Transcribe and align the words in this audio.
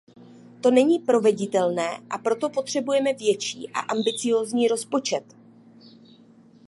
To 0.61 0.71
není 0.71 0.99
proveditelné, 0.99 1.97
a 2.09 2.17
proto 2.17 2.49
potřebujeme 2.49 3.13
větší 3.13 3.69
a 3.69 3.79
ambiciózní 3.79 4.67
rozpočet. 4.67 5.23